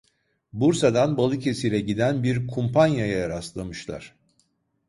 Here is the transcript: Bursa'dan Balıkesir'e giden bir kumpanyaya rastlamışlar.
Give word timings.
Bursa'dan 0.53 1.17
Balıkesir'e 1.17 1.79
giden 1.79 2.23
bir 2.23 2.47
kumpanyaya 2.47 3.29
rastlamışlar. 3.29 4.15